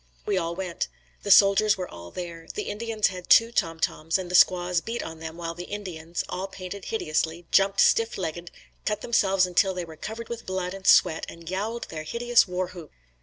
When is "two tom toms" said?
3.29-4.17